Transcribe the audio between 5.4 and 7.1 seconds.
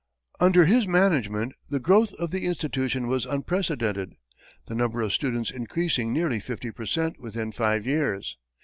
increasing nearly fifty per